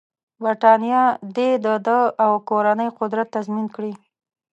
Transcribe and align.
برټانیه 0.43 1.03
دې 1.35 1.49
د 1.65 1.67
ده 1.85 1.99
او 2.25 2.31
کورنۍ 2.49 2.89
قدرت 2.99 3.27
تضمین 3.35 3.67
کړي. 3.75 3.93